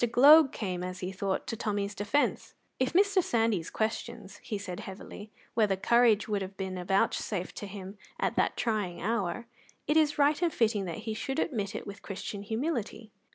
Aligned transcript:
Gloag 0.11 0.51
came, 0.51 0.81
as 0.83 1.01
he 1.01 1.11
thought, 1.11 1.45
to 1.45 1.55
Tommy's 1.55 1.93
defence. 1.93 2.55
"If 2.79 2.93
Mr. 2.93 3.21
Sandys 3.21 3.69
questions," 3.69 4.37
he 4.37 4.57
said 4.57 4.79
heavily, 4.79 5.29
"whether 5.53 5.75
courage 5.75 6.27
would 6.27 6.41
have 6.41 6.57
been 6.57 6.83
vouchsafed 6.83 7.55
to 7.57 7.67
him 7.67 7.99
at 8.19 8.35
that 8.35 8.57
trying 8.57 8.99
hour, 8.99 9.45
it 9.85 9.97
is 9.97 10.17
right 10.17 10.41
and 10.41 10.51
fitting 10.51 10.85
that 10.85 11.05
he 11.05 11.13
should 11.13 11.37
admit 11.37 11.75
it 11.75 11.85
with 11.85 12.01
Christian 12.01 12.41
humility." 12.41 13.11